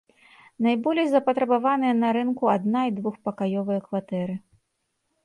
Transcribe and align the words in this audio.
Найболей 0.67 1.07
запатрабаваныя 1.11 1.93
на 1.99 2.09
рынку 2.17 2.43
адна- 2.55 2.85
і 2.93 2.95
двухпакаёвыя 3.01 3.79
кватэры. 3.87 4.35